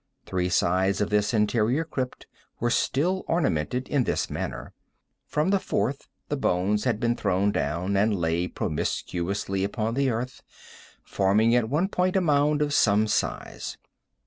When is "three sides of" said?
0.25-1.11